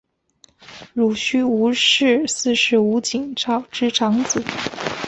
[0.95, 4.43] 濡须吴氏四世吴景昭之长子。